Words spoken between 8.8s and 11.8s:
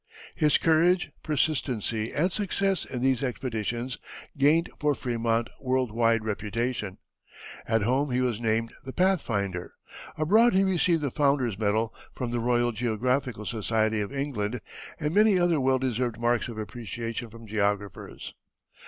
The Pathfinder; abroad he received the Founders'